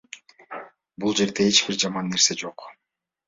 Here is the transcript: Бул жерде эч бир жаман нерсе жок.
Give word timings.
Бул 1.03 1.13
жерде 1.19 1.45
эч 1.51 1.61
бир 1.67 1.79
жаман 1.83 2.11
нерсе 2.15 2.39
жок. 2.45 2.65